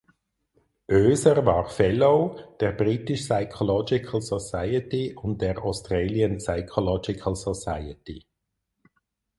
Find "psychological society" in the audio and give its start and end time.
3.25-5.13, 6.37-8.25